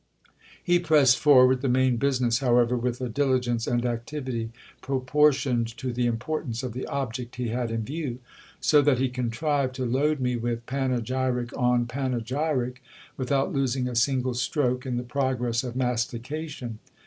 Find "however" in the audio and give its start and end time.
2.39-2.75